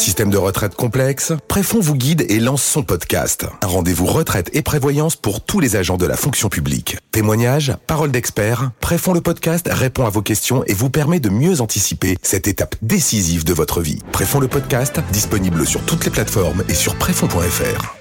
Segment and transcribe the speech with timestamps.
[0.00, 3.46] système de retraite complexe Préfond vous guide et lance son podcast.
[3.62, 6.96] Un rendez-vous retraite et prévoyance pour tous les agents de la fonction publique.
[7.12, 11.60] Témoignages, paroles d'experts, Préfond le podcast répond à vos questions et vous permet de mieux
[11.60, 13.98] anticiper cette étape décisive de votre vie.
[14.12, 17.99] Préfond le podcast, disponible sur toutes les plateformes et sur préfond.fr.